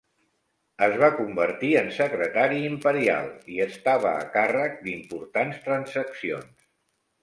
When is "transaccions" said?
5.71-6.57